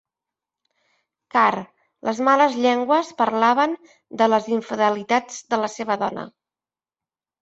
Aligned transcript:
Car 1.35 1.59
les 2.09 2.21
males 2.29 2.57
llengües 2.63 3.13
parlaven 3.21 3.75
de 4.23 4.31
les 4.35 4.49
infidelitats 4.57 5.41
de 5.53 5.65
la 5.65 5.71
seva 5.77 6.03
dona. 6.07 6.25